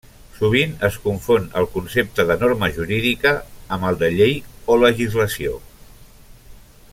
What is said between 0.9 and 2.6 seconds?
confon el concepte de